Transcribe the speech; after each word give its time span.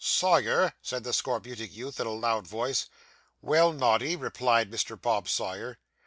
'Sawyer,' 0.03 0.73
said 0.81 1.03
the 1.03 1.13
scorbutic 1.13 1.71
youth, 1.75 1.99
in 1.99 2.07
a 2.07 2.11
loud 2.11 2.47
voice. 2.47 2.87
'Well, 3.39 3.71
Noddy,' 3.71 4.15
replied 4.15 4.71
Mr. 4.71 4.99
Bob 4.99 5.29
Sawyer. 5.29 5.77